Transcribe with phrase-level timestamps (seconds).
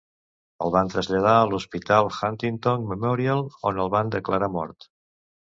[0.67, 4.91] El van traslladar a l'hospital Huntington Memorial, on el van declarar mort.